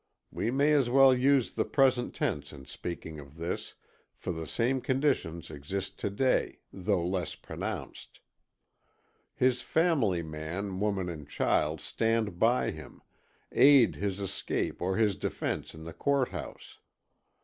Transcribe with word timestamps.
(We 0.31 0.49
may 0.49 0.73
as 0.73 0.89
well 0.89 1.13
use 1.13 1.53
the 1.53 1.63
present 1.63 2.15
tense 2.15 2.51
in 2.51 2.65
speaking 2.65 3.19
of 3.19 3.35
this, 3.37 3.75
for 4.15 4.31
the 4.31 4.47
same 4.47 4.81
conditions 4.81 5.51
exist 5.51 5.99
to 5.99 6.09
day, 6.09 6.57
though 6.73 7.05
less 7.05 7.35
pronounced.) 7.35 8.19
His 9.35 9.61
"family," 9.61 10.23
man, 10.23 10.79
woman 10.79 11.07
and 11.07 11.29
child, 11.29 11.81
stand 11.81 12.39
by 12.39 12.71
him, 12.71 13.03
aid 13.51 13.95
his 13.97 14.19
escape 14.19 14.81
or 14.81 14.95
his 14.97 15.15
defence 15.15 15.75
in 15.75 15.83
the 15.83 15.93
court 15.93 16.29
house. 16.29 16.79